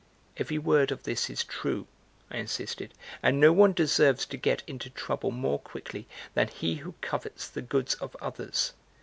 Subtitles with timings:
[0.37, 1.85] "Every word of this is true,"
[2.31, 6.95] I insisted, "and no one deserves to get into trouble more quickly than he who
[7.01, 8.73] covets the goods of others!